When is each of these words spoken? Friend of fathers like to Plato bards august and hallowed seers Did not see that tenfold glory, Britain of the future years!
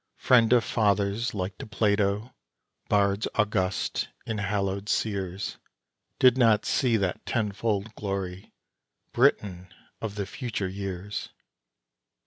Friend 0.17 0.51
of 0.51 0.63
fathers 0.63 1.35
like 1.35 1.59
to 1.59 1.67
Plato 1.67 2.33
bards 2.89 3.27
august 3.35 4.07
and 4.25 4.39
hallowed 4.39 4.89
seers 4.89 5.59
Did 6.17 6.39
not 6.39 6.65
see 6.65 6.97
that 6.97 7.23
tenfold 7.27 7.93
glory, 7.93 8.51
Britain 9.11 9.71
of 10.01 10.15
the 10.15 10.25
future 10.25 10.67
years! 10.67 11.29